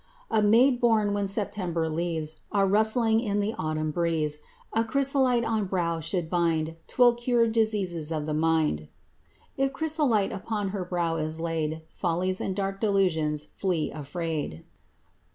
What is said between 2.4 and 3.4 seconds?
Are rustling in